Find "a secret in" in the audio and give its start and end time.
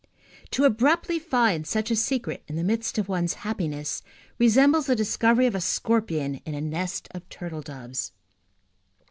1.91-2.55